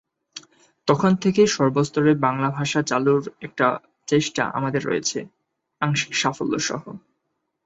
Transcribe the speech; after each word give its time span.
তখন 0.87 1.11
থেকেই 1.15 1.47
সর্বস্তরে 1.47 2.11
বাংলা 2.17 2.49
ভাষা 2.49 2.81
চালুর 2.81 3.23
একটা 3.41 3.67
চেষ্টা 4.07 4.43
আমাদের 4.49 4.81
রয়েছে, 4.85 5.19
আংশিক 5.81 6.13
সাফল্যসহ। 6.15 6.83